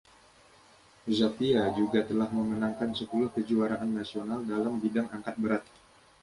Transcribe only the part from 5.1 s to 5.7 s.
angkat berat.